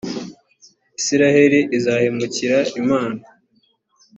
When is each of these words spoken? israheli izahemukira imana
israheli 0.99 1.59
izahemukira 1.77 2.57
imana 2.81 3.21